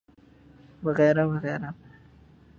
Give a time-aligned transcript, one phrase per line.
[0.85, 1.69] وغیرہ وغیرہ۔